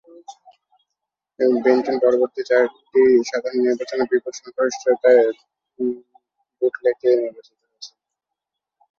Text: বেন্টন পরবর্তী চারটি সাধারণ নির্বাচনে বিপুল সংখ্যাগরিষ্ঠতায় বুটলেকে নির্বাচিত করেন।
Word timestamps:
বেন্টন 1.63 1.95
পরবর্তী 2.03 2.41
চারটি 2.49 3.01
সাধারণ 3.29 3.59
নির্বাচনে 3.61 4.03
বিপুল 4.11 4.33
সংখ্যাগরিষ্ঠতায় 4.35 5.23
বুটলেকে 6.61 7.09
নির্বাচিত 7.23 7.55
করেন। 7.61 7.81